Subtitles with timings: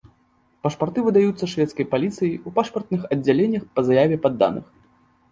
[0.67, 4.65] Пашпарты выдаюцца шведскай паліцыяй у пашпартных аддзяленнях па заяве падданых.